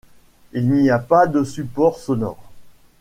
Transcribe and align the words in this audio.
Il 0.53 0.67
n'y 0.71 0.89
a 0.89 0.97
pas 0.97 1.27
de 1.27 1.43
support 1.43 1.99
sonore. 1.99 2.43